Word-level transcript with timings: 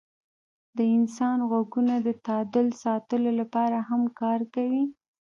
د 0.77 0.79
انسان 0.97 1.37
غوږونه 1.49 1.93
د 2.07 2.09
تعادل 2.25 2.67
ساتلو 2.83 3.31
لپاره 3.39 3.77
هم 3.89 4.01
کار 4.21 4.39
کوي. 4.53 4.83